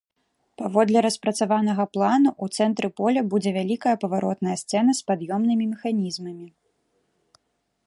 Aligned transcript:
Паводле 0.59 0.99
распрацаванага 1.05 1.85
плану, 1.97 2.29
у 2.45 2.47
цэнтры 2.57 2.87
поля 3.01 3.21
будзе 3.35 3.49
вялікая 3.59 3.95
паваротная 4.05 4.57
сцэна 4.65 4.91
з 5.01 5.07
пад'ёмнымі 5.11 5.65
механізмамі. 5.77 6.47